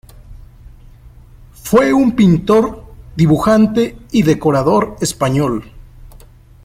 Fue 1.53 1.93
un 1.93 2.13
pintor, 2.15 2.85
dibujante 3.15 3.99
y 4.11 4.23
decorador 4.23 4.95
español. 4.99 5.71